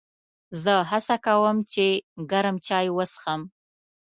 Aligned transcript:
زه 0.63 0.73
هڅه 0.91 1.15
کوم 1.25 1.57
چې 1.71 1.85
ګرم 2.31 2.55
چای 2.67 2.87
وڅښم. 2.91 3.41